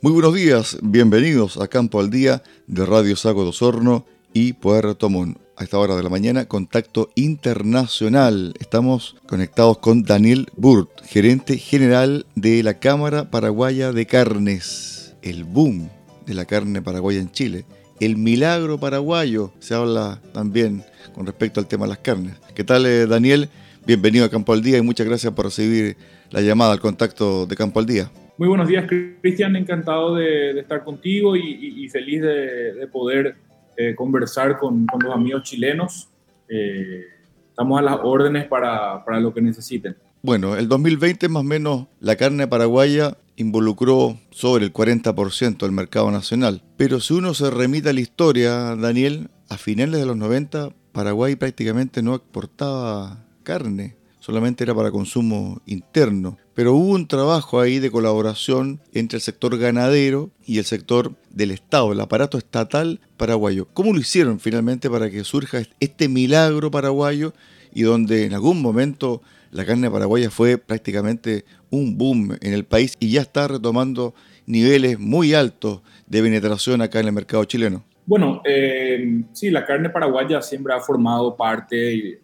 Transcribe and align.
Muy 0.00 0.12
buenos 0.12 0.32
días, 0.32 0.78
bienvenidos 0.80 1.56
a 1.56 1.66
Campo 1.66 1.98
al 1.98 2.08
Día 2.08 2.44
de 2.68 2.86
Radio 2.86 3.16
Sago 3.16 3.42
de 3.42 3.48
Osorno 3.48 4.06
y 4.32 4.52
Puerto 4.52 5.10
Montt. 5.10 5.38
A 5.56 5.64
esta 5.64 5.76
hora 5.76 5.96
de 5.96 6.04
la 6.04 6.08
mañana, 6.08 6.44
contacto 6.44 7.10
internacional. 7.16 8.54
Estamos 8.60 9.16
conectados 9.26 9.78
con 9.78 10.04
Daniel 10.04 10.46
Burt, 10.56 10.88
gerente 11.04 11.58
general 11.58 12.26
de 12.36 12.62
la 12.62 12.78
Cámara 12.78 13.32
Paraguaya 13.32 13.90
de 13.90 14.06
Carnes. 14.06 15.16
El 15.20 15.42
boom 15.42 15.90
de 16.26 16.34
la 16.34 16.44
carne 16.44 16.80
paraguaya 16.80 17.18
en 17.18 17.32
Chile. 17.32 17.64
El 17.98 18.16
milagro 18.16 18.78
paraguayo, 18.78 19.52
se 19.58 19.74
habla 19.74 20.22
también 20.32 20.84
con 21.12 21.26
respecto 21.26 21.58
al 21.58 21.66
tema 21.66 21.86
de 21.86 21.88
las 21.88 21.98
carnes. 21.98 22.36
¿Qué 22.54 22.62
tal, 22.62 22.86
eh, 22.86 23.08
Daniel? 23.08 23.48
Bienvenido 23.84 24.26
a 24.26 24.30
Campo 24.30 24.52
al 24.52 24.62
Día 24.62 24.78
y 24.78 24.82
muchas 24.82 25.08
gracias 25.08 25.32
por 25.32 25.46
recibir 25.46 25.96
la 26.30 26.40
llamada 26.40 26.72
al 26.72 26.80
contacto 26.80 27.46
de 27.46 27.56
Campo 27.56 27.80
al 27.80 27.86
Día. 27.86 28.12
Muy 28.38 28.46
buenos 28.46 28.68
días, 28.68 28.86
Cristian. 29.20 29.56
Encantado 29.56 30.14
de, 30.14 30.60
estar 30.60 30.84
contigo 30.84 31.34
y, 31.34 31.88
feliz 31.88 32.22
de, 32.22 32.88
poder 32.92 33.34
eh, 33.76 33.96
conversar 33.96 34.58
con, 34.58 34.86
los 35.02 35.12
amigos 35.12 35.42
chilenos. 35.42 36.08
Eh, 36.48 37.02
estamos 37.48 37.80
a 37.80 37.82
las 37.82 37.98
órdenes 38.00 38.46
para, 38.46 39.02
lo 39.20 39.34
que 39.34 39.42
necesiten. 39.42 39.96
Bueno, 40.22 40.56
el 40.56 40.68
2020 40.68 41.28
más 41.28 41.40
o 41.40 41.44
menos 41.44 41.86
la 41.98 42.14
carne 42.14 42.46
paraguaya 42.46 43.16
involucró 43.34 44.16
sobre 44.30 44.64
el 44.64 44.72
40% 44.72 45.58
del 45.58 45.72
mercado 45.72 46.08
nacional. 46.12 46.62
Pero 46.76 47.00
si 47.00 47.14
uno 47.14 47.34
se 47.34 47.50
remite 47.50 47.88
a 47.88 47.92
la 47.92 48.00
historia, 48.00 48.76
Daniel, 48.76 49.30
a 49.48 49.56
finales 49.56 49.98
de 49.98 50.06
los 50.06 50.16
90 50.16 50.70
Paraguay 50.92 51.34
prácticamente 51.36 52.02
no 52.02 52.14
exportaba 52.14 53.24
carne 53.42 53.98
solamente 54.28 54.62
era 54.62 54.74
para 54.74 54.90
consumo 54.90 55.62
interno. 55.64 56.36
Pero 56.58 56.74
hubo 56.74 56.94
un 56.94 57.06
trabajo 57.06 57.60
ahí 57.60 57.78
de 57.78 57.88
colaboración 57.88 58.80
entre 58.92 59.18
el 59.18 59.22
sector 59.22 59.56
ganadero 59.58 60.32
y 60.44 60.58
el 60.58 60.64
sector 60.64 61.14
del 61.30 61.52
Estado, 61.52 61.92
el 61.92 62.00
aparato 62.00 62.36
estatal 62.36 63.00
paraguayo. 63.16 63.68
¿Cómo 63.74 63.92
lo 63.92 64.00
hicieron 64.00 64.40
finalmente 64.40 64.90
para 64.90 65.08
que 65.08 65.22
surja 65.22 65.62
este 65.78 66.08
milagro 66.08 66.72
paraguayo 66.72 67.32
y 67.72 67.82
donde 67.82 68.24
en 68.24 68.34
algún 68.34 68.60
momento 68.60 69.22
la 69.52 69.64
carne 69.64 69.88
paraguaya 69.88 70.32
fue 70.32 70.58
prácticamente 70.58 71.44
un 71.70 71.96
boom 71.96 72.36
en 72.40 72.52
el 72.52 72.64
país 72.64 72.96
y 72.98 73.10
ya 73.10 73.20
está 73.20 73.46
retomando 73.46 74.16
niveles 74.46 74.98
muy 74.98 75.34
altos 75.34 75.82
de 76.08 76.22
penetración 76.22 76.82
acá 76.82 76.98
en 76.98 77.06
el 77.06 77.12
mercado 77.12 77.44
chileno? 77.44 77.84
Bueno, 78.08 78.40
eh, 78.42 79.22
sí, 79.34 79.50
la 79.50 79.66
carne 79.66 79.90
paraguaya 79.90 80.40
siempre 80.40 80.72
ha 80.72 80.80
formado 80.80 81.36
parte 81.36 81.76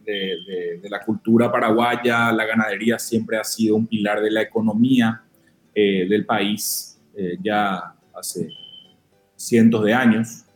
de, 0.02 0.80
la 0.88 0.98
cultura 1.04 1.52
paraguaya, 1.52 2.32
la 2.32 2.46
ganadería 2.46 2.98
siempre 2.98 3.36
ha 3.36 3.44
sido 3.44 3.76
un 3.76 3.86
pilar 3.86 4.22
de 4.22 4.30
la 4.30 4.40
economía 4.40 5.22
eh, 5.74 6.06
del 6.08 6.24
país 6.24 6.98
eh, 7.14 7.36
ya 7.42 7.94
hace 8.14 8.48
cientos 9.36 9.84
de 9.84 9.92
años. 9.92 10.46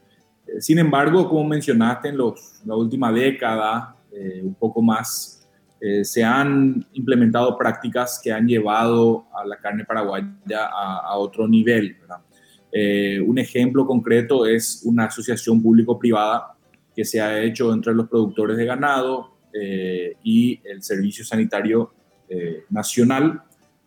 sin 0.60 0.78
embargo, 0.78 1.28
como 1.28 1.44
mencionaste, 1.44 2.08
en 2.08 2.16
los, 2.16 2.62
la 2.64 2.74
última 2.74 3.12
década, 3.12 3.96
un 4.42 4.54
poco 4.54 4.80
más, 4.80 5.46
se 6.04 6.24
han 6.24 6.86
implementado 6.94 7.58
prácticas 7.58 8.18
que 8.24 8.32
han 8.32 8.48
llevado 8.48 9.26
a 9.38 9.44
la 9.44 9.58
carne 9.58 9.84
paraguaya 9.84 10.70
a, 10.72 11.00
a 11.00 11.16
otro 11.18 11.46
nivel. 11.46 11.98
¿verdad? 12.00 12.20
Eh, 12.70 13.20
un 13.20 13.38
ejemplo 13.38 13.86
concreto 13.86 14.44
es 14.44 14.82
una 14.84 15.04
asociación 15.04 15.62
público-privada 15.62 16.54
que 16.94 17.04
se 17.04 17.20
ha 17.20 17.40
hecho 17.40 17.72
entre 17.72 17.94
los 17.94 18.08
productores 18.08 18.56
de 18.56 18.66
ganado 18.66 19.36
eh, 19.52 20.16
y 20.22 20.60
el 20.64 20.82
Servicio 20.82 21.24
Sanitario 21.24 21.92
eh, 22.28 22.64
Nacional 22.68 23.42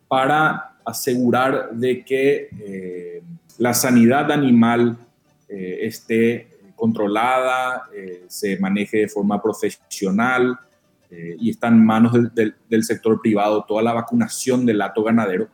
para 0.08 0.78
asegurar 0.84 1.70
de 1.72 2.04
que 2.04 3.22
la 3.58 3.72
sanidad 3.72 4.32
animal 4.32 4.98
esté 5.48 6.48
controlada, 6.74 7.84
se 8.26 8.58
maneje 8.58 8.98
de 8.98 9.08
forma 9.08 9.40
profesional 9.40 10.58
y 11.08 11.50
está 11.50 11.68
en 11.68 11.86
manos 11.86 12.12
del 12.34 12.84
sector 12.84 13.22
privado 13.22 13.64
toda 13.66 13.80
la 13.82 13.92
vacunación 13.92 14.66
del 14.66 14.78
lato 14.78 15.04
ganadero 15.04 15.48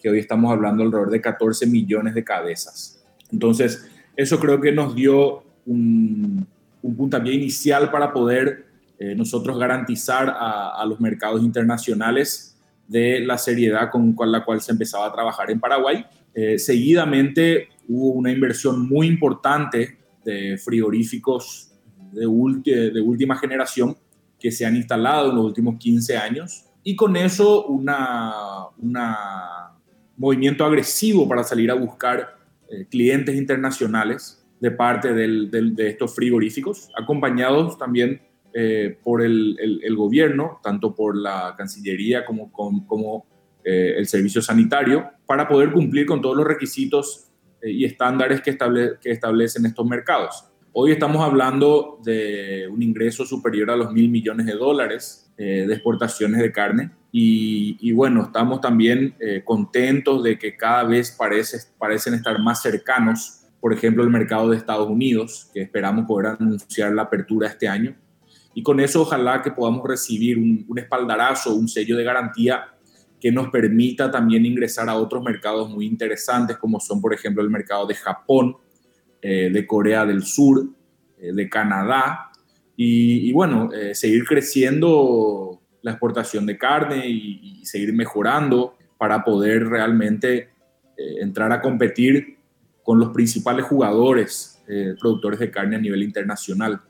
que 0.00 0.10
hoy 0.10 0.18
estamos 0.18 0.52
hablando 0.52 0.82
alrededor 0.82 1.10
de 1.10 1.20
14 1.20 1.66
millones 1.66 2.14
de 2.14 2.24
cabezas. 2.24 3.04
Entonces, 3.32 3.88
eso 4.16 4.38
creo 4.38 4.60
que 4.60 4.72
nos 4.72 4.94
dio 4.94 5.42
un, 5.66 6.46
un 6.82 6.96
puntapié 6.96 7.34
inicial 7.34 7.90
para 7.90 8.12
poder 8.12 8.66
eh, 8.98 9.14
nosotros 9.14 9.58
garantizar 9.58 10.34
a, 10.38 10.84
los 10.86 11.00
mercados 11.00 11.42
internacionales 11.42 12.56
de 12.88 13.20
la 13.20 13.36
seriedad 13.36 13.90
con, 13.90 14.14
la 14.30 14.44
cual 14.44 14.60
se 14.60 14.72
empezaba 14.72 15.06
a 15.06 15.12
trabajar 15.12 15.50
en 15.50 15.60
Paraguay. 15.60 16.06
Eh, 16.32 16.58
seguidamente 16.58 17.68
hubo 17.88 18.12
una 18.12 18.30
inversión 18.30 18.88
muy 18.88 19.06
importante 19.06 19.98
de 20.24 20.56
frigoríficos 20.56 21.72
de, 22.12 22.22
de 22.22 23.00
última 23.00 23.36
generación 23.36 23.96
que 24.38 24.50
se 24.50 24.64
han 24.64 24.76
instalado 24.76 25.30
en 25.30 25.36
los 25.36 25.44
últimos 25.44 25.76
15 25.78 26.16
años 26.16 26.64
y 26.82 26.94
con 26.96 27.16
eso 27.16 27.66
una, 27.66 28.32
una 28.78 29.55
movimiento 30.16 30.64
agresivo 30.64 31.28
para 31.28 31.44
salir 31.44 31.70
a 31.70 31.74
buscar 31.74 32.36
eh, 32.68 32.86
clientes 32.90 33.34
internacionales 33.34 34.42
de 34.60 34.70
parte 34.70 35.12
de 35.12 35.88
estos 35.88 36.14
frigoríficos, 36.14 36.88
acompañados 36.96 37.78
también 37.78 38.22
eh, 38.54 38.98
por 39.04 39.22
el, 39.22 39.94
gobierno, 39.96 40.60
tanto 40.62 40.94
por 40.94 41.16
la 41.16 41.54
Cancillería 41.58 42.24
como, 42.24 43.26
eh, 43.62 43.94
el 43.98 44.06
Servicio 44.06 44.40
Sanitario, 44.40 45.10
para 45.26 45.46
poder 45.46 45.72
cumplir 45.72 46.06
con 46.06 46.22
todos 46.22 46.36
los 46.36 46.46
requisitos 46.46 47.30
y 47.62 47.84
estándares 47.84 48.40
que, 48.40 48.56
que 49.00 49.10
establecen 49.10 49.66
estos 49.66 49.86
mercados. 49.86 50.46
Hoy 50.72 50.92
estamos 50.92 51.22
hablando 51.22 52.00
de 52.02 52.66
un 52.70 52.82
ingreso 52.82 53.26
superior 53.26 53.70
a 53.70 53.76
los 53.76 53.92
mil 53.92 54.08
millones 54.08 54.46
de 54.46 54.52
dólares 54.54 55.30
de 55.36 55.64
exportaciones 55.64 56.40
de 56.40 56.50
carne 56.50 56.90
y, 57.18 57.92
bueno, 57.92 58.24
estamos 58.24 58.60
también 58.60 59.14
eh, 59.20 59.42
contentos 59.42 60.22
de 60.22 60.38
que 60.38 60.54
cada 60.54 60.84
vez 60.84 61.14
parece, 61.16 61.58
parecen 61.78 62.12
estar 62.12 62.38
más 62.40 62.60
cercanos, 62.60 63.40
por 63.58 63.72
ejemplo, 63.72 64.02
el 64.02 64.10
mercado 64.10 64.50
de 64.50 64.58
Estados 64.58 64.90
Unidos, 64.90 65.50
que 65.54 65.62
esperamos 65.62 66.04
poder 66.06 66.36
anunciar 66.38 66.92
la 66.92 67.02
apertura 67.02 67.48
este 67.48 67.68
año. 67.68 67.96
Y 68.54 68.62
con 68.62 68.80
eso 68.80 69.00
ojalá 69.00 69.40
que 69.40 69.50
podamos 69.50 69.82
recibir 69.88 70.36
un, 70.36 70.66
un 70.68 70.78
espaldarazo, 70.78 71.54
un 71.54 71.68
sello 71.68 71.96
de 71.96 72.04
garantía 72.04 72.66
que 73.18 73.32
nos 73.32 73.48
permita 73.48 74.10
también 74.10 74.44
ingresar 74.44 74.88
a 74.90 74.96
otros 74.96 75.22
mercados 75.22 75.70
muy 75.70 75.86
interesantes, 75.86 76.58
como 76.58 76.80
son, 76.80 77.00
por 77.00 77.14
ejemplo, 77.14 77.42
el 77.42 77.48
mercado 77.48 77.86
de 77.86 77.94
Japón, 77.94 78.56
eh, 79.22 79.48
de 79.50 79.66
Corea 79.66 80.04
del 80.04 80.22
Sur, 80.22 80.68
eh, 81.18 81.32
de 81.32 81.48
Canadá, 81.48 82.30
y, 82.76 83.32
bueno, 83.32 83.70
eh, 83.72 83.94
seguir 83.94 84.24
creciendo 84.24 85.45
la 85.86 85.92
exportación 85.92 86.44
de 86.44 86.58
carne 86.58 87.08
y, 87.08 87.64
seguir 87.64 87.94
mejorando 87.94 88.76
para 88.98 89.24
poder 89.24 89.66
realmente 89.66 90.50
entrar 90.96 91.50
a 91.50 91.60
competir 91.60 92.36
con 92.84 93.00
los 93.00 93.08
principales 93.10 93.64
jugadores, 93.66 94.62
productores 95.00 95.40
de 95.40 95.50
carne 95.50 95.74
a 95.76 95.80
nivel 95.80 96.04
internacional. 96.04 96.80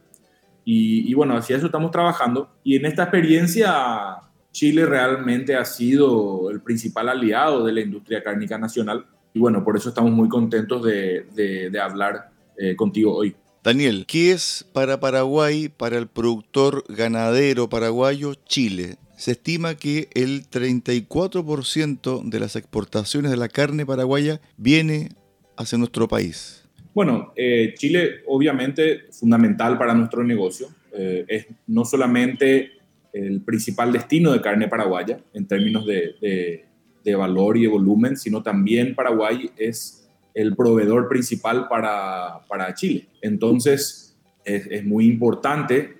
Y, 0.66 1.10
y, 1.10 1.14
bueno, 1.14 1.34
hacia 1.34 1.56
eso 1.56 1.66
estamos 1.66 1.90
trabajando. 1.90 2.50
Y 2.62 2.76
en 2.76 2.84
esta 2.84 3.04
experiencia, 3.04 4.18
Chile 4.52 4.84
realmente 4.84 5.56
ha 5.56 5.64
sido 5.64 6.50
el 6.50 6.60
principal 6.60 7.08
aliado 7.08 7.64
de 7.64 7.72
la 7.72 7.80
industria 7.80 8.22
cárnica 8.22 8.58
nacional 8.58 9.06
y 9.36 9.38
bueno, 9.38 9.62
por 9.62 9.76
eso 9.76 9.90
estamos 9.90 10.12
muy 10.12 10.30
contentos 10.30 10.82
de, 10.82 11.70
hablar 11.78 12.30
eh, 12.56 12.74
contigo 12.74 13.14
hoy. 13.14 13.36
Daniel, 13.66 14.04
¿qué 14.06 14.30
es 14.30 14.64
para 14.72 15.00
Paraguay, 15.00 15.68
para 15.68 15.98
el 15.98 16.06
productor 16.06 16.84
ganadero 16.88 17.68
paraguayo, 17.68 18.34
Chile? 18.46 18.94
Se 19.16 19.32
estima 19.32 19.74
que 19.74 20.06
el 20.14 20.48
34% 20.48 22.22
de 22.22 22.38
las 22.38 22.54
exportaciones 22.54 23.32
de 23.32 23.36
la 23.36 23.48
carne 23.48 23.84
paraguaya 23.84 24.40
viene 24.56 25.08
hacia 25.56 25.78
nuestro 25.78 26.06
país. 26.06 26.64
Bueno, 26.94 27.32
eh, 27.34 27.74
Chile 27.76 28.20
obviamente 28.28 29.06
fundamental 29.10 29.76
para 29.78 29.94
nuestro 29.94 30.22
negocio. 30.22 30.68
Eh, 30.92 31.24
es 31.26 31.46
no 31.66 31.84
solamente 31.84 32.70
el 33.12 33.40
principal 33.40 33.92
destino 33.92 34.32
de 34.32 34.40
carne 34.40 34.68
paraguaya 34.68 35.18
en 35.34 35.44
términos 35.48 35.84
de, 35.86 36.64
de 37.02 37.14
valor 37.16 37.56
y 37.56 37.62
de 37.62 37.68
volumen, 37.68 38.16
sino 38.16 38.44
también 38.44 38.94
Paraguay 38.94 39.50
es 39.56 40.05
el 40.36 40.54
proveedor 40.54 41.08
principal 41.08 41.66
para, 41.66 42.44
para 42.46 42.74
Chile. 42.74 43.08
Entonces, 43.22 44.14
es, 44.44 44.84
muy 44.84 45.06
importante 45.06 45.96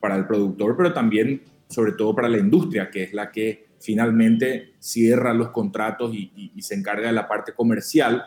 para 0.00 0.16
el 0.16 0.26
productor, 0.26 0.74
pero 0.74 0.94
también, 0.94 1.42
sobre 1.68 1.92
todo, 1.92 2.14
para 2.14 2.30
la 2.30 2.38
industria, 2.38 2.88
que 2.90 3.02
es 3.02 3.12
la 3.12 3.30
que 3.30 3.66
finalmente 3.78 4.72
cierra 4.78 5.34
los 5.34 5.50
contratos 5.50 6.14
y, 6.14 6.50
se 6.62 6.76
encarga 6.76 7.08
de 7.08 7.12
la 7.12 7.28
parte 7.28 7.52
comercial 7.52 8.24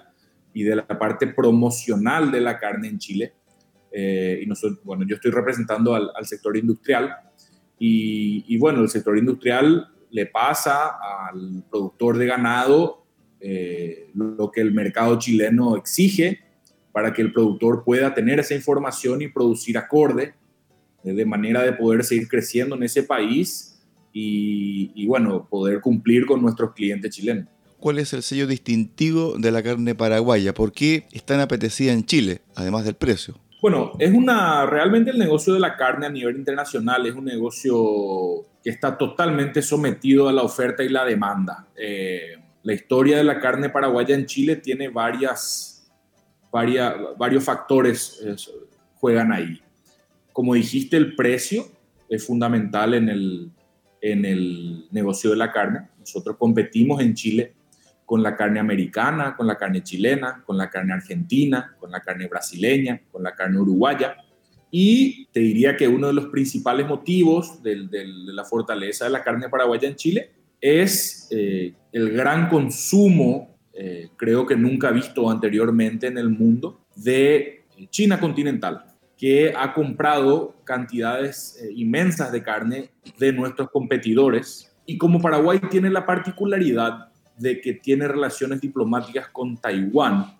y 0.53 0.61
de 0.61 0.75
la 0.75 0.87
parte 0.87 1.25
promocional 1.25 2.31
de 2.31 2.39
la 2.39 2.59
carne 2.59 2.89
en 2.89 2.99
Chile. 2.99 3.33
Eh, 3.91 4.41
y 4.43 4.45
nosotros, 4.45 4.79
bueno, 4.83 5.05
yo 5.07 5.15
estoy 5.15 5.31
representando 5.31 5.95
al, 5.95 6.11
al 6.15 6.25
sector 6.27 6.55
industrial 6.55 7.15
y, 7.79 8.45
y, 8.47 8.59
bueno, 8.59 8.81
el 8.81 8.89
sector 8.89 9.17
industrial 9.17 9.87
le 10.11 10.27
pasa 10.27 10.99
al 11.29 11.63
productor 11.67 12.19
de 12.19 12.27
ganado 12.27 13.00
eh, 13.41 14.11
lo 14.13 14.51
que 14.51 14.61
el 14.61 14.71
mercado 14.71 15.17
chileno 15.17 15.75
exige 15.75 16.39
para 16.91 17.13
que 17.13 17.21
el 17.21 17.31
productor 17.31 17.83
pueda 17.83 18.13
tener 18.13 18.39
esa 18.39 18.53
información 18.53 19.21
y 19.21 19.27
producir 19.27 19.77
acorde, 19.77 20.33
eh, 21.03 21.13
de 21.13 21.25
manera 21.25 21.63
de 21.63 21.73
poder 21.73 22.03
seguir 22.03 22.27
creciendo 22.27 22.75
en 22.75 22.83
ese 22.83 23.03
país 23.03 23.81
y, 24.13 24.91
y, 24.93 25.07
bueno, 25.07 25.47
poder 25.49 25.79
cumplir 25.81 26.25
con 26.25 26.41
nuestros 26.41 26.73
clientes 26.73 27.15
chilenos. 27.15 27.47
¿Cuál 27.79 27.97
es 27.97 28.13
el 28.13 28.21
sello 28.21 28.45
distintivo 28.45 29.37
de 29.37 29.51
la 29.51 29.63
carne 29.63 29.95
paraguaya? 29.95 30.53
¿Por 30.53 30.71
qué 30.71 31.05
es 31.11 31.23
tan 31.23 31.39
apetecida 31.39 31.93
en 31.93 32.05
Chile, 32.05 32.41
además 32.55 32.85
del 32.85 32.95
precio? 32.95 33.39
Bueno, 33.61 33.91
es 33.99 34.11
una, 34.11 34.65
realmente 34.65 35.11
el 35.11 35.19
negocio 35.19 35.53
de 35.53 35.59
la 35.59 35.77
carne 35.77 36.07
a 36.07 36.09
nivel 36.09 36.35
internacional 36.35 37.05
es 37.05 37.13
un 37.13 37.25
negocio 37.25 38.47
que 38.63 38.71
está 38.71 38.97
totalmente 38.97 39.61
sometido 39.61 40.27
a 40.27 40.33
la 40.33 40.41
oferta 40.41 40.83
y 40.83 40.89
la 40.89 41.05
demanda. 41.05 41.67
Eh, 41.75 42.40
la 42.63 42.73
historia 42.73 43.17
de 43.17 43.23
la 43.23 43.39
carne 43.39 43.69
paraguaya 43.69 44.15
en 44.15 44.25
Chile 44.25 44.55
tiene 44.55 44.89
varias, 44.89 45.91
varias 46.51 46.95
varios 47.17 47.43
factores 47.43 48.21
eh, 48.23 48.35
juegan 48.95 49.31
ahí. 49.31 49.61
Como 50.31 50.53
dijiste, 50.53 50.97
el 50.97 51.15
precio 51.15 51.65
es 52.07 52.25
fundamental 52.25 52.93
en 52.93 53.09
el, 53.09 53.51
en 54.01 54.25
el 54.25 54.87
negocio 54.91 55.31
de 55.31 55.37
la 55.37 55.51
carne. 55.51 55.89
Nosotros 55.99 56.37
competimos 56.37 57.01
en 57.01 57.13
Chile 57.13 57.53
con 58.05 58.21
la 58.21 58.35
carne 58.35 58.59
americana, 58.59 59.35
con 59.35 59.47
la 59.47 59.57
carne 59.57 59.83
chilena, 59.83 60.43
con 60.45 60.57
la 60.57 60.69
carne 60.69 60.93
argentina, 60.93 61.75
con 61.79 61.91
la 61.91 62.01
carne 62.01 62.27
brasileña, 62.27 63.01
con 63.11 63.23
la 63.23 63.33
carne 63.33 63.59
uruguaya. 63.59 64.17
Y 64.69 65.27
te 65.27 65.39
diría 65.39 65.75
que 65.77 65.87
uno 65.87 66.07
de 66.07 66.13
los 66.13 66.25
principales 66.25 66.87
motivos 66.87 67.63
de, 67.63 67.87
la 68.25 68.43
fortaleza 68.43 69.05
de 69.05 69.11
la 69.11 69.23
carne 69.23 69.49
paraguaya 69.49 69.87
en 69.87 69.95
Chile 69.95 70.31
es 70.61 71.27
eh, 71.31 71.73
el 71.91 72.11
gran 72.11 72.47
consumo, 72.47 73.57
eh, 73.73 74.09
creo 74.15 74.45
que 74.45 74.55
nunca 74.55 74.91
visto 74.91 75.29
anteriormente 75.29 76.07
en 76.07 76.17
el 76.17 76.29
mundo, 76.29 76.85
de 76.95 77.65
China 77.89 78.19
continental, 78.19 78.85
que 79.17 79.53
ha 79.55 79.73
comprado 79.73 80.55
cantidades 80.63 81.59
eh, 81.61 81.71
inmensas 81.75 82.31
de 82.31 82.41
carne 82.41 82.89
de 83.17 83.33
nuestros 83.33 83.69
competidores. 83.69 84.75
Y 84.85 84.97
como 84.97 85.21
Paraguay 85.21 85.59
tiene 85.69 85.89
la 85.89 86.05
particularidad 86.05 87.11
de 87.37 87.61
que 87.61 87.73
tiene 87.73 88.07
relaciones 88.07 88.61
diplomáticas 88.61 89.29
con 89.29 89.57
Taiwán 89.57 90.37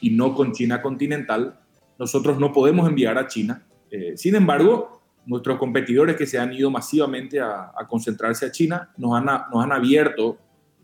y 0.00 0.10
no 0.10 0.34
con 0.34 0.52
China 0.52 0.80
continental, 0.80 1.58
nosotros 1.98 2.38
no 2.38 2.52
podemos 2.52 2.88
enviar 2.88 3.18
a 3.18 3.26
China. 3.26 3.62
Eh, 3.90 4.14
sin 4.16 4.34
embargo, 4.34 4.93
nuestros 5.26 5.58
competidores 5.58 6.16
que 6.16 6.26
se 6.26 6.38
han 6.38 6.52
ido 6.52 6.70
masivamente 6.70 7.40
a, 7.40 7.72
concentrarse 7.88 8.46
a 8.46 8.52
China 8.52 8.90
nos 8.96 9.14
han, 9.14 9.72
abierto 9.72 10.38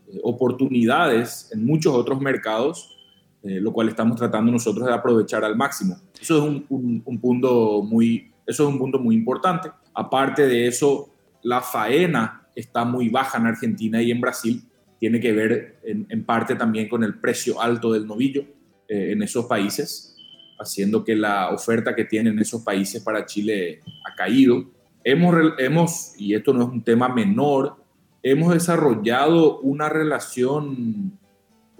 eh, 0.07 0.19
oportunidades 0.23 1.49
en 1.53 1.65
muchos 1.65 1.93
otros 1.93 2.19
mercados, 2.21 2.97
eh, 3.43 3.59
lo 3.59 3.71
cual 3.71 3.89
estamos 3.89 4.17
tratando 4.17 4.51
nosotros 4.51 4.87
de 4.87 4.93
aprovechar 4.93 5.43
al 5.43 5.55
máximo. 5.55 5.97
Eso 6.19 6.37
es 6.37 6.65
un, 6.69 7.01
un, 7.05 7.19
punto 7.19 7.81
muy, 7.83 8.31
eso 8.45 8.63
es 8.63 8.69
un 8.69 8.79
punto 8.79 8.99
muy 8.99 9.15
importante. 9.15 9.71
Aparte 9.93 10.47
de 10.47 10.67
eso, 10.67 11.13
la 11.43 11.61
faena 11.61 12.47
está 12.55 12.85
muy 12.85 13.09
baja 13.09 13.37
en 13.37 13.47
Argentina 13.47 14.01
y 14.01 14.11
en 14.11 14.21
Brasil 14.21 14.63
tiene 15.01 15.19
que 15.19 15.31
ver 15.31 15.79
en, 15.83 16.23
parte 16.25 16.53
también 16.53 16.87
con 16.87 17.03
el 17.03 17.15
precio 17.15 17.59
alto 17.59 17.91
del 17.91 18.05
novillo 18.05 18.43
eh, 18.87 19.13
en 19.13 19.23
esos 19.23 19.45
países, 19.45 20.10
haciendo 20.61 21.03
que 21.03 21.15
la 21.15 21.49
oferta 21.49 21.95
que 21.95 22.05
tienen 22.05 22.37
esos 22.39 22.61
países 22.61 23.01
para 23.03 23.25
Chile 23.25 23.81
ha 24.09 24.15
caído. 24.15 24.65
Hemos, 25.03 25.35
hemos, 25.57 26.13
y 26.17 26.35
esto 26.35 26.53
no 26.53 26.63
es 26.63 26.69
un 26.69 26.83
tema 26.83 27.09
menor, 27.09 27.75
hemos 28.21 28.53
desarrollado 28.53 29.59
una 29.61 29.89
relación 29.89 31.17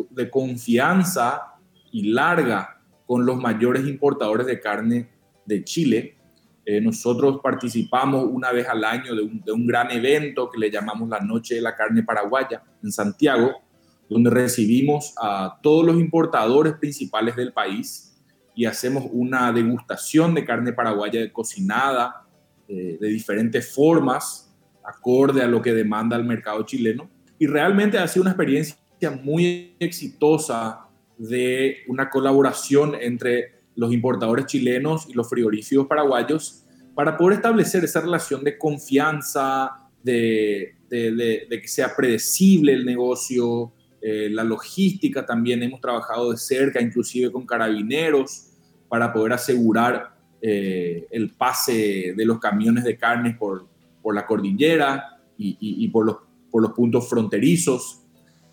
de 0.09 0.29
confianza 0.29 1.53
y 1.91 2.11
larga 2.11 2.81
con 3.05 3.25
los 3.25 3.37
mayores 3.37 3.87
importadores 3.87 4.47
de 4.47 4.59
carne 4.59 5.09
de 5.45 5.63
Chile, 5.63 6.15
eh, 6.63 6.79
nosotros 6.79 7.39
participamos 7.41 8.25
una 8.29 8.51
vez 8.51 8.67
al 8.67 8.83
año 8.83 9.15
de 9.15 9.51
un, 9.51 9.65
gran 9.65 9.89
evento 9.91 10.49
que 10.49 10.59
le 10.59 10.69
llamamos 10.69 11.09
la 11.09 11.19
Noche 11.19 11.55
de 11.55 11.61
la 11.61 11.75
Carne 11.75 12.03
Paraguaya 12.03 12.63
en 12.83 12.91
Santiago, 12.91 13.61
donde 14.07 14.29
recibimos 14.29 15.13
a 15.19 15.59
todos 15.63 15.85
los 15.85 15.99
importadores 15.99 16.73
principales 16.73 17.35
del 17.35 17.51
país 17.51 18.10
y 18.55 18.65
hacemos 18.65 19.05
una 19.11 19.51
degustación 19.51 20.33
de 20.33 20.45
carne 20.45 20.73
paraguaya 20.73 21.31
cocinada 21.31 22.27
eh, 22.67 22.97
de 22.99 23.07
diferentes 23.07 23.73
formas, 23.73 24.53
acorde 24.83 25.41
a 25.41 25.47
lo 25.47 25.61
que 25.61 25.73
demanda 25.73 26.15
el 26.15 26.23
mercado 26.23 26.63
chileno. 26.63 27.09
Y 27.37 27.47
realmente 27.47 27.97
ha 27.97 28.07
sido 28.07 28.23
una 28.23 28.31
experiencia 28.31 28.77
muy 29.23 29.75
exitosa 29.79 30.87
de 31.17 31.77
una 31.87 32.09
colaboración 32.09 32.95
entre 32.99 33.61
los 33.75 33.93
importadores 33.93 34.45
chilenos 34.45 35.07
y 35.09 35.13
los 35.13 35.29
frigoríficos 35.29 35.87
paraguayos 35.87 36.65
para 36.93 37.17
poder 37.17 37.37
establecer 37.37 37.83
esa 37.83 38.01
relación 38.01 38.43
de 38.43 38.57
confianza, 38.57 39.89
de, 40.03 40.75
que 40.89 41.67
sea 41.67 41.95
predecible 41.95 42.73
el 42.73 42.85
negocio, 42.85 43.73
eh, 44.01 44.29
la 44.31 44.43
logística 44.43 45.25
también 45.25 45.61
hemos 45.61 45.79
trabajado 45.79 46.31
de 46.31 46.37
cerca, 46.37 46.81
inclusive 46.81 47.31
con 47.31 47.45
carabineros, 47.45 48.47
para 48.89 49.13
poder 49.13 49.33
asegurar 49.33 50.15
eh, 50.41 51.07
el 51.11 51.29
pase 51.29 52.13
de 52.17 52.25
los 52.25 52.39
camiones 52.39 52.83
de 52.83 52.97
carne 52.97 53.35
por, 53.37 53.67
por 54.01 54.15
la 54.15 54.25
cordillera 54.25 55.19
y, 55.37 55.87
por, 55.87 56.05
los, 56.05 56.17
por 56.51 56.61
los 56.61 56.71
puntos 56.73 57.09
fronterizos. 57.09 58.01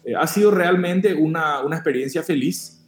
Eh, 0.05 0.15
ha 0.15 0.27
sido 0.27 0.51
realmente 0.51 1.15
una, 1.15 1.61
una 1.61 1.77
experiencia 1.77 2.23
feliz 2.23 2.87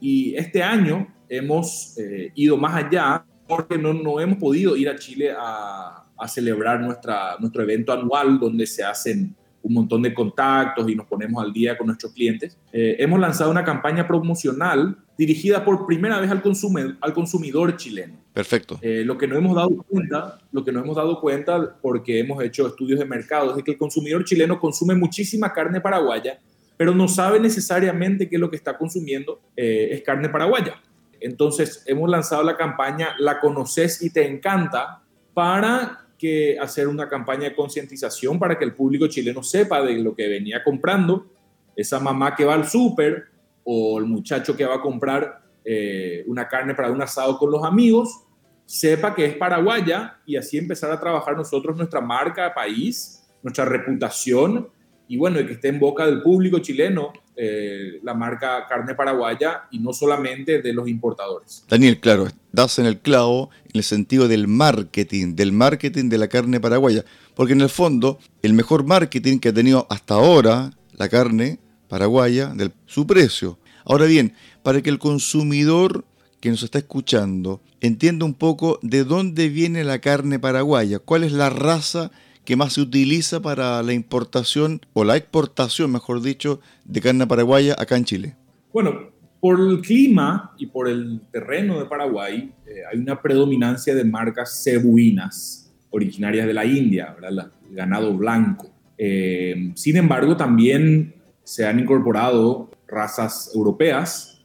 y 0.00 0.34
este 0.36 0.62
año 0.62 1.12
hemos 1.28 1.96
ido 2.34 2.56
más 2.56 2.84
allá 2.84 3.24
porque 3.46 3.76
no, 3.76 3.92
no, 3.92 4.20
hemos 4.20 4.38
podido 4.38 4.76
ir 4.76 4.88
a 4.88 4.96
Chile 4.96 5.32
a, 5.36 6.04
a, 6.16 6.28
celebrar 6.28 6.80
nuestra, 6.80 7.36
nuestro 7.40 7.62
evento 7.62 7.92
anual 7.92 8.38
donde 8.38 8.66
se 8.66 8.84
hacen 8.84 9.34
un 9.62 9.74
montón 9.74 10.02
de 10.02 10.14
contactos 10.14 10.88
y 10.88 10.94
nos 10.94 11.06
ponemos 11.06 11.42
al 11.42 11.52
día 11.52 11.76
con 11.76 11.86
nuestros 11.86 12.12
clientes. 12.12 12.58
Eh, 12.72 12.96
hemos 12.98 13.20
lanzado 13.20 13.50
una 13.50 13.64
campaña 13.64 14.06
promocional 14.06 14.96
dirigida 15.18 15.64
por 15.64 15.86
primera 15.86 16.18
vez 16.20 16.30
al, 16.30 16.42
consumidor, 16.42 16.96
al 17.00 17.12
consumidor 17.12 17.76
chileno. 17.76 18.14
Perfecto. 18.32 18.78
Eh, 18.80 19.02
lo 19.04 19.18
que 19.18 19.26
no 19.26 19.36
hemos 19.36 19.54
dado 19.54 19.82
cuenta, 19.82 20.38
lo 20.52 20.64
que 20.64 20.72
no 20.72 20.80
hemos 20.80 20.96
dado 20.96 21.20
cuenta 21.20 21.76
porque 21.82 22.20
hemos 22.20 22.42
hecho 22.42 22.66
estudios 22.66 22.98
de 22.98 23.04
mercado 23.04 23.56
es 23.56 23.62
que 23.62 23.72
el 23.72 23.78
consumidor 23.78 24.24
chileno 24.24 24.58
consume 24.58 24.94
muchísima 24.94 25.52
carne 25.52 25.80
paraguaya, 25.80 26.40
pero 26.76 26.94
no 26.94 27.08
sabe 27.08 27.38
necesariamente 27.38 28.28
que 28.28 28.38
lo 28.38 28.48
que 28.48 28.56
está 28.56 28.78
consumiendo 28.78 29.40
es 29.54 30.00
carne 30.02 30.30
paraguaya. 30.30 30.80
Entonces 31.20 31.84
hemos 31.86 32.08
lanzado 32.08 32.42
la 32.42 32.56
campaña 32.56 33.14
La 33.18 33.40
conoces 33.40 34.02
y 34.02 34.10
te 34.10 34.26
encanta 34.26 35.02
para 35.34 36.06
que 36.20 36.58
hacer 36.60 36.86
una 36.86 37.08
campaña 37.08 37.48
de 37.48 37.54
concientización 37.54 38.38
para 38.38 38.58
que 38.58 38.64
el 38.66 38.74
público 38.74 39.06
chileno 39.06 39.42
sepa 39.42 39.82
de 39.82 39.94
lo 39.94 40.14
que 40.14 40.28
venía 40.28 40.62
comprando, 40.62 41.26
esa 41.74 41.98
mamá 41.98 42.36
que 42.36 42.44
va 42.44 42.54
al 42.54 42.68
súper 42.68 43.28
o 43.64 43.98
el 43.98 44.04
muchacho 44.04 44.54
que 44.54 44.66
va 44.66 44.76
a 44.76 44.80
comprar 44.82 45.40
eh, 45.64 46.22
una 46.26 46.46
carne 46.46 46.74
para 46.74 46.90
un 46.90 47.00
asado 47.00 47.38
con 47.38 47.50
los 47.50 47.64
amigos, 47.64 48.24
sepa 48.66 49.14
que 49.14 49.24
es 49.24 49.36
paraguaya 49.36 50.18
y 50.26 50.36
así 50.36 50.58
empezar 50.58 50.90
a 50.90 51.00
trabajar 51.00 51.36
nosotros 51.36 51.74
nuestra 51.76 52.02
marca, 52.02 52.52
país, 52.52 53.26
nuestra 53.42 53.64
reputación 53.64 54.68
y 55.10 55.16
bueno, 55.16 55.44
que 55.44 55.54
esté 55.54 55.66
en 55.66 55.80
boca 55.80 56.06
del 56.06 56.22
público 56.22 56.60
chileno 56.60 57.12
eh, 57.34 57.98
la 58.04 58.14
marca 58.14 58.64
carne 58.68 58.94
paraguaya 58.94 59.62
y 59.72 59.80
no 59.80 59.92
solamente 59.92 60.62
de 60.62 60.72
los 60.72 60.86
importadores. 60.86 61.64
Daniel, 61.68 61.98
claro, 61.98 62.28
das 62.52 62.78
en 62.78 62.86
el 62.86 63.00
clavo 63.00 63.50
en 63.64 63.72
el 63.78 63.82
sentido 63.82 64.28
del 64.28 64.46
marketing, 64.46 65.34
del 65.34 65.50
marketing 65.50 66.10
de 66.10 66.18
la 66.18 66.28
carne 66.28 66.60
paraguaya, 66.60 67.04
porque 67.34 67.54
en 67.54 67.60
el 67.60 67.70
fondo 67.70 68.20
el 68.42 68.52
mejor 68.52 68.84
marketing 68.86 69.40
que 69.40 69.48
ha 69.48 69.52
tenido 69.52 69.88
hasta 69.90 70.14
ahora 70.14 70.70
la 70.92 71.08
carne 71.08 71.58
paraguaya, 71.88 72.54
del, 72.54 72.72
su 72.86 73.04
precio. 73.04 73.58
Ahora 73.84 74.04
bien, 74.04 74.34
para 74.62 74.80
que 74.80 74.90
el 74.90 75.00
consumidor 75.00 76.04
que 76.38 76.50
nos 76.50 76.62
está 76.62 76.78
escuchando 76.78 77.60
entienda 77.80 78.24
un 78.24 78.34
poco 78.34 78.78
de 78.82 79.02
dónde 79.02 79.48
viene 79.48 79.82
la 79.82 79.98
carne 79.98 80.38
paraguaya, 80.38 81.00
cuál 81.00 81.24
es 81.24 81.32
la 81.32 81.50
raza 81.50 82.12
que 82.44 82.56
más 82.56 82.74
se 82.74 82.80
utiliza 82.80 83.40
para 83.40 83.82
la 83.82 83.92
importación 83.92 84.80
o 84.92 85.04
la 85.04 85.16
exportación, 85.16 85.92
mejor 85.92 86.22
dicho, 86.22 86.60
de 86.84 87.00
carne 87.00 87.26
paraguaya 87.26 87.76
acá 87.78 87.96
en 87.96 88.04
Chile? 88.04 88.36
Bueno, 88.72 89.10
por 89.40 89.58
el 89.58 89.80
clima 89.80 90.54
y 90.58 90.66
por 90.66 90.88
el 90.88 91.22
terreno 91.32 91.78
de 91.78 91.86
Paraguay 91.86 92.52
eh, 92.66 92.82
hay 92.90 92.98
una 92.98 93.20
predominancia 93.20 93.94
de 93.94 94.04
marcas 94.04 94.62
cebuinas 94.62 95.72
originarias 95.90 96.46
de 96.46 96.54
la 96.54 96.64
India, 96.64 97.16
¿verdad? 97.20 97.50
el 97.68 97.74
ganado 97.74 98.14
blanco. 98.14 98.70
Eh, 98.98 99.72
sin 99.74 99.96
embargo, 99.96 100.36
también 100.36 101.14
se 101.42 101.66
han 101.66 101.80
incorporado 101.80 102.70
razas 102.86 103.50
europeas 103.54 104.42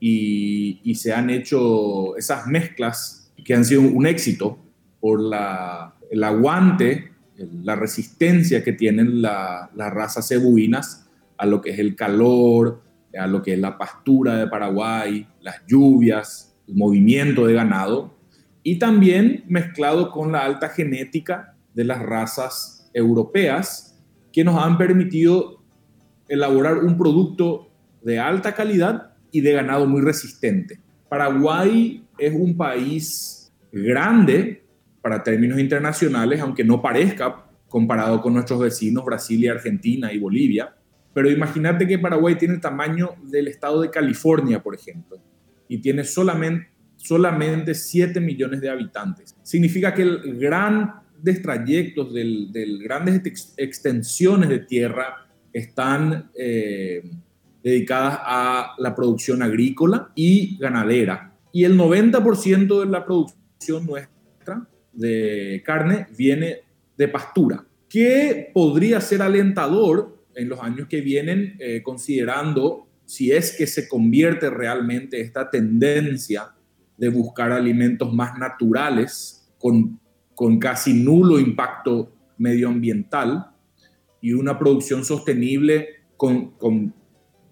y, 0.00 0.80
y, 0.82 0.94
se 0.94 1.12
han 1.12 1.28
hecho 1.28 2.16
esas 2.16 2.46
mezclas 2.46 3.32
que 3.44 3.54
han 3.54 3.64
sido 3.64 3.82
un 3.82 4.06
éxito 4.06 4.58
por 5.00 5.20
la, 5.20 5.94
el 6.10 6.22
aguante 6.24 7.12
la 7.38 7.76
resistencia 7.76 8.64
que 8.64 8.72
tienen 8.72 9.22
las 9.22 9.70
razas 9.74 10.28
cebuinas 10.28 11.08
a 11.36 11.46
lo 11.46 11.60
que 11.60 11.70
es 11.70 11.78
el 11.78 11.94
calor, 11.94 12.82
a 13.18 13.26
lo 13.26 13.42
que 13.42 13.54
es 13.54 13.58
la 13.58 13.78
pastura 13.78 14.36
de 14.36 14.48
Paraguay, 14.48 15.26
las 15.40 15.62
lluvias, 15.66 16.56
el 16.66 16.74
movimiento 16.74 17.46
de 17.46 17.54
ganado, 17.54 18.14
y 18.62 18.78
también 18.78 19.44
mezclado 19.48 20.10
con 20.10 20.32
la 20.32 20.44
alta 20.44 20.68
genética 20.68 21.54
de 21.74 21.84
las 21.84 22.02
razas 22.02 22.90
europeas 22.92 23.98
que 24.32 24.44
nos 24.44 24.62
han 24.62 24.76
permitido 24.76 25.62
elaborar 26.28 26.78
un 26.78 26.98
producto 26.98 27.70
de 28.02 28.18
alta 28.18 28.52
calidad 28.54 29.14
y 29.30 29.40
de 29.40 29.52
ganado 29.52 29.86
muy 29.86 30.02
resistente. 30.02 30.80
Paraguay 31.08 32.04
es 32.18 32.34
un 32.34 32.56
país 32.56 33.52
grande 33.72 34.64
para 35.00 35.22
términos 35.22 35.58
internacionales, 35.58 36.40
aunque 36.40 36.64
no 36.64 36.82
parezca 36.82 37.44
comparado 37.68 38.20
con 38.20 38.34
nuestros 38.34 38.60
vecinos 38.60 39.04
Brasil 39.04 39.42
y 39.44 39.48
Argentina 39.48 40.12
y 40.12 40.18
Bolivia. 40.18 40.74
Pero 41.14 41.30
imagínate 41.30 41.86
que 41.86 41.98
Paraguay 41.98 42.36
tiene 42.36 42.54
el 42.54 42.60
tamaño 42.60 43.14
del 43.22 43.48
estado 43.48 43.80
de 43.80 43.90
California, 43.90 44.62
por 44.62 44.74
ejemplo, 44.74 45.18
y 45.68 45.78
tiene 45.78 46.04
solamente, 46.04 46.68
solamente 46.96 47.74
7 47.74 48.20
millones 48.20 48.60
de 48.60 48.70
habitantes. 48.70 49.36
Significa 49.42 49.94
que 49.94 50.02
el 50.02 50.38
grandes 50.38 51.42
trayectos, 51.42 52.12
del, 52.12 52.80
grandes 52.82 53.52
extensiones 53.56 54.48
de 54.48 54.60
tierra 54.60 55.26
están 55.52 56.30
eh, 56.38 57.02
dedicadas 57.62 58.18
a 58.22 58.74
la 58.78 58.94
producción 58.94 59.42
agrícola 59.42 60.12
y 60.14 60.56
ganadera. 60.58 61.34
Y 61.52 61.64
el 61.64 61.76
90% 61.76 62.80
de 62.80 62.86
la 62.86 63.04
producción 63.04 63.86
nuestra 63.86 64.17
de 64.98 65.62
carne 65.64 66.06
viene 66.16 66.58
de 66.96 67.08
pastura, 67.08 67.64
que 67.88 68.50
podría 68.52 69.00
ser 69.00 69.22
alentador 69.22 70.18
en 70.34 70.48
los 70.48 70.60
años 70.60 70.88
que 70.88 71.00
vienen, 71.00 71.56
eh, 71.60 71.82
considerando 71.82 72.86
si 73.04 73.32
es 73.32 73.56
que 73.56 73.66
se 73.66 73.88
convierte 73.88 74.50
realmente 74.50 75.20
esta 75.20 75.48
tendencia 75.50 76.52
de 76.96 77.08
buscar 77.08 77.52
alimentos 77.52 78.12
más 78.12 78.36
naturales 78.38 79.48
con, 79.58 80.00
con 80.34 80.58
casi 80.58 80.92
nulo 80.92 81.38
impacto 81.38 82.12
medioambiental 82.36 83.50
y 84.20 84.32
una 84.32 84.58
producción 84.58 85.04
sostenible 85.04 85.88
con, 86.16 86.50
con, 86.52 86.92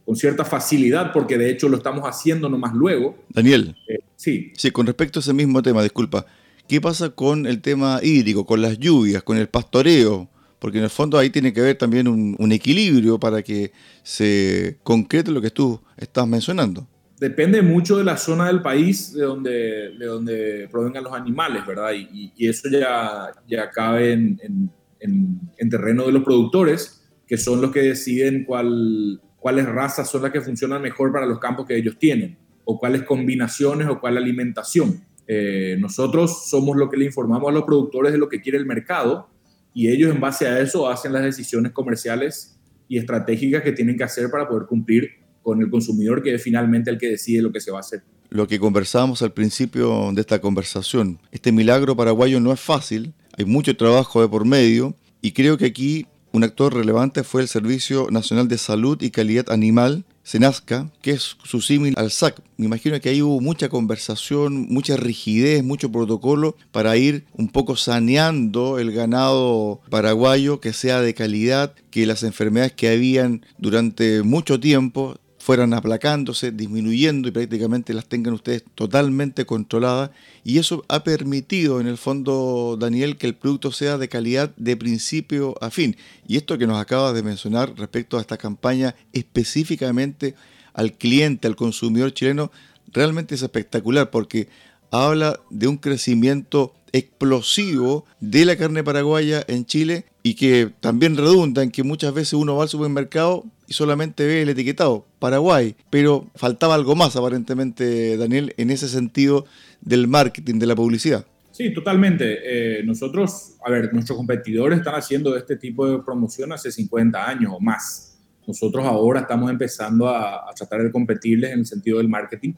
con, 0.05 0.17
cierta 0.17 0.45
facilidad, 0.45 1.13
porque 1.13 1.39
de 1.39 1.51
hecho 1.51 1.69
lo 1.69 1.77
estamos 1.77 2.03
haciendo 2.05 2.49
nomás 2.49 2.75
luego. 2.75 3.17
Daniel. 3.29 3.77
Eh, 3.89 4.01
sí. 4.17 4.53
Sí, 4.57 4.73
con 4.73 4.87
respecto 4.87 5.21
a 5.21 5.23
ese 5.23 5.33
mismo 5.33 5.63
tema, 5.63 5.83
disculpa. 5.83 6.27
¿Qué 6.69 6.81
pasa 6.81 7.11
con 7.11 7.47
el 7.47 7.61
tema 7.61 8.01
hídrico, 8.03 8.45
con 8.45 8.61
las 8.61 8.79
lluvias, 8.79 9.23
con 9.23 9.37
el 9.37 9.49
pastoreo? 9.49 10.29
porque 10.59 10.79
en 10.79 10.85
el 10.85 10.91
fondo 10.91 11.19
ahí 11.19 11.31
tiene 11.31 11.53
que 11.53 11.61
haber 11.61 11.77
también 11.77 12.09
un, 12.09 12.53
equilibrio 12.53 13.19
para 13.19 13.43
que 13.43 13.73
se 14.03 14.79
concrete 14.83 15.31
lo 15.31 15.41
que 15.41 15.51
tú 15.51 15.81
estás 15.97 16.27
mencionando. 16.27 16.89
Depende 17.19 17.63
mucho 17.63 17.97
de 17.97 18.05
la 18.05 18.17
zona 18.17 18.49
del 18.49 18.63
país 18.63 19.13
de 19.15 19.23
donde, 19.23 19.51
de 19.99 20.07
donde 20.07 20.69
provengan 20.71 21.05
los 21.05 21.13
animales, 21.13 21.65
¿verdad? 21.67 21.93
Y, 21.95 22.33
eso 22.47 22.69
ya, 22.69 23.33
ya 23.49 23.71
cabe 23.71 24.13
en, 24.13 24.71
en, 25.01 25.71
terreno 25.71 26.05
de 26.05 26.13
los 26.13 26.25
productores, 26.25 27.03
que 27.27 27.39
son 27.39 27.61
los 27.61 27.71
que 27.71 27.83
deciden 27.83 28.45
cuál, 28.45 29.21
cuáles 29.39 29.67
razas 29.67 30.11
son 30.11 30.23
las 30.23 30.33
que 30.33 30.41
funcionan 30.41 30.83
mejor 30.83 31.13
para 31.13 31.27
los 31.27 31.39
campos 31.39 31.67
que 31.67 31.77
ellos 31.77 31.97
tienen, 31.99 32.37
o 32.65 32.79
cuáles 32.79 33.03
combinaciones 33.03 33.89
o 33.89 34.01
cuál 34.01 34.17
alimentación. 34.17 35.01
Eh, 35.27 35.77
nosotros 35.81 36.49
somos 36.49 36.77
lo 36.77 36.89
que 36.89 36.97
le 36.97 37.07
informamos 37.07 37.49
a 37.49 37.53
los 37.53 37.65
productores 37.65 38.13
de 38.13 38.19
lo 38.19 38.29
que 38.29 38.41
quiere 38.41 38.59
el 38.59 38.67
mercado 38.67 39.29
y 39.75 39.89
ellos 39.89 40.15
en 40.15 40.21
base 40.21 40.47
a 40.47 40.61
eso 40.61 40.89
hacen 40.89 41.13
las 41.13 41.23
decisiones 41.23 41.73
comerciales 41.73 42.59
y 42.89 42.99
estratégicas 42.99 43.63
que 43.63 43.73
tienen 43.73 43.97
que 43.97 44.05
hacer 44.05 44.31
para 44.31 44.49
poder 44.49 44.67
cumplir 44.67 45.11
con 45.43 45.61
el 45.61 45.71
consumidor 45.71 46.23
que 46.23 46.35
es 46.35 46.43
finalmente 46.43 46.91
el 46.91 46.99
que 46.99 47.09
decide 47.09 47.43
lo 47.43 47.53
que 47.53 47.61
se 47.61 47.71
va 47.71 47.79
a 47.79 47.81
hacer. 47.81 48.03
Lo 48.31 48.49
que 48.49 48.59
conversábamos 48.59 49.23
al 49.23 49.33
principio 49.33 50.11
de 50.13 50.21
esta 50.21 50.41
conversación, 50.41 51.19
este 51.31 51.53
milagro 51.53 51.97
paraguayo 51.97 52.41
no 52.41 52.53
es 52.53 52.61
fácil, 52.61 53.15
hay 53.37 53.45
mucho 53.45 53.77
trabajo 53.77 54.21
de 54.21 54.29
por 54.29 54.45
medio 54.45 54.97
y 55.21 55.33
creo 55.33 55.59
que 55.59 55.67
aquí 55.67 56.07
un 56.33 56.45
actor 56.45 56.75
relevante 56.75 57.23
fue 57.23 57.43
el 57.43 57.49
Servicio 57.49 58.09
Nacional 58.11 58.49
de 58.49 58.59
Salud 58.59 59.01
y 59.01 59.11
Calidad 59.11 59.51
Animal, 59.51 60.05
Senazca, 60.27 60.91
que 61.03 61.13
es 61.13 61.37
su 61.45 61.61
símil 61.61 61.95
al 61.97 62.11
SAC. 62.11 62.43
Me 62.57 62.67
imagino 62.67 63.01
que 63.01 63.11
ahí 63.11 63.23
hubo 63.23 63.41
mucha 63.41 63.69
conversación, 63.69 64.67
mucha 64.69 64.97
rigidez, 64.97 65.63
mucho 65.63 65.93
protocolo 65.93 66.57
para 66.73 66.97
ir 66.97 67.27
un 67.35 67.47
poco 67.49 67.77
saneando 67.77 68.81
el 68.81 68.91
ganado 68.91 69.81
paraguayo, 69.89 70.59
que 70.59 70.73
sea 70.73 71.01
de 71.01 71.15
calidad, 71.15 71.75
que 71.93 72.07
las 72.07 72.25
enfermedades 72.25 72.73
que 72.73 72.89
habían 72.89 73.47
durante 73.59 74.25
mucho 74.25 74.59
tiempo 74.59 75.17
fueran 75.47 75.75
aplacándose, 75.75 76.51
disminuyendo 76.51 77.29
y 77.29 77.31
prácticamente 77.31 77.95
las 77.95 78.07
tengan 78.07 78.35
ustedes 78.35 78.65
totalmente 78.75 79.47
controladas. 79.47 80.11
Y 80.43 80.59
eso 80.59 80.85
ha 80.89 81.05
permitido, 81.05 81.81
en 81.81 81.87
el 81.87 81.99
fondo, 81.99 82.77
Daniel, 82.77 83.17
que 83.17 83.29
el 83.29 83.37
producto 83.37 83.71
sea 83.71 83.97
de 83.97 84.09
calidad 84.09 84.53
de 84.57 84.77
principio 84.77 85.55
a 85.61 85.71
fin. 85.71 85.97
Y 86.27 86.37
esto 86.37 86.59
que 86.59 86.67
nos 86.67 86.81
acaba 86.81 87.13
de 87.13 87.23
mencionar 87.23 87.73
respecto 87.79 88.19
a 88.19 88.23
esta 88.23 88.39
campaña 88.39 88.97
específicamente 89.13 90.35
al 90.75 90.95
cliente, 90.95 91.47
al 91.47 91.55
consumidor 91.55 92.13
chileno, 92.13 92.51
realmente 92.93 93.37
es 93.37 93.43
espectacular 93.43 94.11
porque 94.11 94.49
habla 94.91 95.39
de 95.51 95.69
un 95.69 95.77
crecimiento 95.77 96.75
explosivo 96.91 98.05
de 98.19 98.47
la 98.47 98.57
carne 98.57 98.83
paraguaya 98.83 99.45
en 99.47 99.65
Chile 99.65 100.07
y 100.25 100.35
que 100.35 100.73
también 100.81 101.17
redunda 101.17 101.63
en 101.63 101.71
que 101.71 101.85
muchas 101.85 102.13
veces 102.13 102.33
uno 102.33 102.57
va 102.57 102.65
al 102.65 102.69
supermercado 102.69 103.45
y 103.67 103.73
solamente 103.73 104.27
ve 104.27 104.43
el 104.43 104.49
etiquetado 104.49 105.07
Paraguay, 105.19 105.75
pero 105.91 106.31
faltaba 106.35 106.75
algo 106.75 106.95
más 106.95 107.17
aparentemente, 107.17 108.17
Daniel, 108.17 108.55
en 108.57 108.71
ese 108.71 108.89
sentido 108.89 109.47
del 109.81 110.09
marketing, 110.09 110.59
de 110.59 110.67
la 110.67 110.77
publicidad. 110.77 111.27
Sí, 111.57 111.73
totalmente. 111.73 112.39
Eh, 112.79 112.83
nosotros, 112.85 113.57
a 113.65 113.71
ver, 113.71 113.93
nuestros 113.95 114.19
competidores 114.19 114.79
están 114.79 114.95
haciendo 114.95 115.37
este 115.37 115.57
tipo 115.57 115.89
de 115.91 116.03
promoción 116.03 116.53
hace 116.53 116.71
50 116.71 117.29
años 117.29 117.53
o 117.55 117.61
más. 117.61 118.19
Nosotros 118.47 118.85
ahora 118.85 119.21
estamos 119.21 119.51
empezando 119.51 120.09
a, 120.09 120.45
tratar 120.55 120.83
de 120.83 120.93
competirles 120.93 121.53
en 121.53 121.61
el 121.61 121.67
sentido 121.67 121.99
del 121.99 122.09
marketing. 122.09 122.53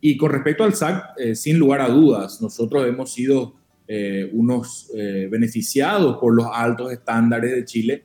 Y 0.00 0.16
con 0.16 0.30
respecto 0.30 0.62
al 0.62 0.74
SAC, 0.74 1.18
eh, 1.18 1.34
sin 1.34 1.58
lugar 1.58 1.80
a 1.80 1.88
dudas, 1.88 2.40
nosotros 2.40 2.86
hemos 2.86 3.12
sido 3.12 3.54
eh, 3.88 4.30
unos 4.32 4.88
beneficiados 4.94 6.18
por 6.18 6.34
los 6.34 6.46
altos 6.52 6.92
estándares 6.92 7.52
de 7.52 7.64
Chile 7.64 8.04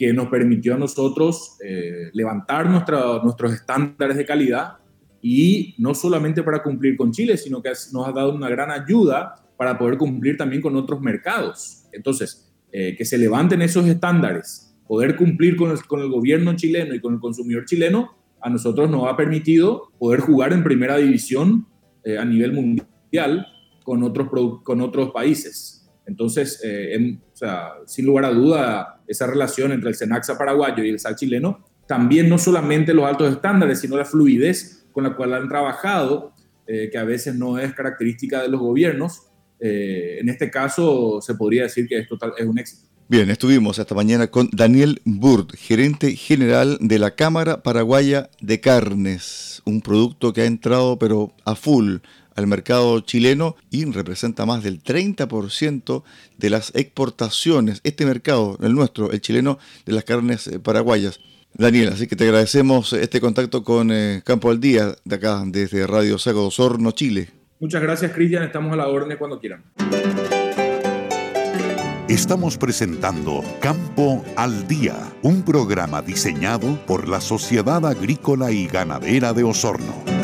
que 0.00 0.14
nos 0.14 0.28
permitió 0.28 0.76
a 0.76 0.78
nosotros 0.78 1.58
eh, 1.62 2.08
levantar 2.14 2.70
nuestros 2.70 3.52
estándares 3.52 4.16
de 4.16 4.24
calidad 4.24 4.78
y 5.20 5.74
no 5.76 5.94
solamente 5.94 6.42
para 6.42 6.62
cumplir 6.62 6.96
con 6.96 7.12
Chile, 7.12 7.36
sino 7.36 7.60
que 7.60 7.68
nos 7.92 8.08
ha 8.08 8.12
dado 8.12 8.34
una 8.34 8.48
gran 8.48 8.70
ayuda 8.70 9.34
para 9.58 9.76
poder 9.76 9.98
cumplir 9.98 10.38
también 10.38 10.62
con 10.62 10.74
otros 10.74 11.02
mercados. 11.02 11.82
Entonces, 11.92 12.50
eh, 12.72 12.96
que 12.96 13.04
se 13.04 13.18
levanten 13.18 13.60
esos 13.60 13.86
estándares, 13.86 14.74
poder 14.88 15.16
cumplir 15.16 15.54
con 15.54 15.70
el, 15.70 15.84
con 15.84 16.00
el 16.00 16.08
gobierno 16.08 16.56
chileno 16.56 16.94
y 16.94 17.00
con 17.02 17.12
el 17.12 17.20
consumidor 17.20 17.66
chileno, 17.66 18.16
a 18.40 18.48
nosotros 18.48 18.88
nos 18.88 19.06
ha 19.06 19.18
permitido 19.18 19.92
poder 19.98 20.20
jugar 20.20 20.54
en 20.54 20.64
primera 20.64 20.96
división 20.96 21.66
eh, 22.04 22.16
a 22.16 22.24
nivel 22.24 22.54
mundial 22.54 23.46
con 23.84 24.02
otros, 24.02 24.28
con 24.62 24.80
otros 24.80 25.10
países. 25.10 25.79
Entonces, 26.10 26.60
eh, 26.64 27.16
o 27.32 27.36
sea, 27.36 27.74
sin 27.86 28.04
lugar 28.04 28.24
a 28.24 28.30
duda, 28.30 29.00
esa 29.06 29.28
relación 29.28 29.70
entre 29.70 29.90
el 29.90 29.94
Senaxa 29.94 30.36
paraguayo 30.36 30.82
y 30.82 30.88
el 30.88 30.98
SAL 30.98 31.14
chileno, 31.14 31.64
también 31.86 32.28
no 32.28 32.36
solamente 32.36 32.92
los 32.92 33.04
altos 33.04 33.32
estándares, 33.32 33.78
sino 33.78 33.96
la 33.96 34.04
fluidez 34.04 34.86
con 34.90 35.04
la 35.04 35.14
cual 35.14 35.34
han 35.34 35.48
trabajado, 35.48 36.32
eh, 36.66 36.88
que 36.90 36.98
a 36.98 37.04
veces 37.04 37.36
no 37.36 37.60
es 37.60 37.72
característica 37.74 38.42
de 38.42 38.48
los 38.48 38.60
gobiernos, 38.60 39.28
eh, 39.60 40.18
en 40.20 40.28
este 40.28 40.50
caso 40.50 41.20
se 41.20 41.36
podría 41.36 41.62
decir 41.62 41.86
que 41.86 41.98
es, 41.98 42.08
total, 42.08 42.32
es 42.36 42.46
un 42.46 42.58
éxito. 42.58 42.88
Bien, 43.08 43.30
estuvimos 43.30 43.78
esta 43.78 43.94
mañana 43.94 44.26
con 44.28 44.48
Daniel 44.52 45.00
Burt, 45.04 45.54
gerente 45.56 46.16
general 46.16 46.76
de 46.80 46.98
la 46.98 47.12
Cámara 47.12 47.62
Paraguaya 47.62 48.30
de 48.40 48.60
Carnes, 48.60 49.62
un 49.64 49.80
producto 49.80 50.32
que 50.32 50.42
ha 50.42 50.46
entrado 50.46 50.98
pero 50.98 51.34
a 51.44 51.54
full 51.54 51.98
al 52.34 52.46
mercado 52.46 53.00
chileno 53.00 53.56
y 53.70 53.84
representa 53.84 54.46
más 54.46 54.62
del 54.62 54.82
30% 54.82 56.02
de 56.38 56.50
las 56.50 56.72
exportaciones, 56.74 57.80
este 57.84 58.06
mercado, 58.06 58.58
el 58.62 58.74
nuestro, 58.74 59.10
el 59.12 59.20
chileno, 59.20 59.58
de 59.86 59.92
las 59.92 60.04
carnes 60.04 60.46
eh, 60.46 60.58
paraguayas. 60.58 61.20
Daniel, 61.54 61.88
así 61.88 62.06
que 62.06 62.16
te 62.16 62.24
agradecemos 62.24 62.92
este 62.92 63.20
contacto 63.20 63.64
con 63.64 63.90
eh, 63.90 64.22
Campo 64.24 64.50
al 64.50 64.60
Día 64.60 64.94
de 65.04 65.16
acá, 65.16 65.42
desde 65.46 65.86
Radio 65.86 66.16
Sago 66.18 66.46
Osorno, 66.46 66.92
Chile. 66.92 67.30
Muchas 67.58 67.82
gracias, 67.82 68.12
Cristian. 68.12 68.44
Estamos 68.44 68.72
a 68.72 68.76
la 68.76 68.88
orden 68.88 69.18
cuando 69.18 69.38
quieran. 69.38 69.64
Estamos 72.08 72.58
presentando 72.58 73.44
Campo 73.60 74.24
al 74.34 74.66
Día, 74.66 74.96
un 75.22 75.44
programa 75.44 76.02
diseñado 76.02 76.84
por 76.84 77.08
la 77.08 77.20
Sociedad 77.20 77.86
Agrícola 77.86 78.50
y 78.50 78.66
Ganadera 78.66 79.32
de 79.32 79.44
Osorno. 79.44 80.19